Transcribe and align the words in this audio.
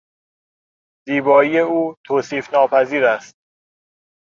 زیبایی 1.07 1.59
او 1.59 1.95
توصیفناپذیر 2.05 3.05
است. 3.05 3.35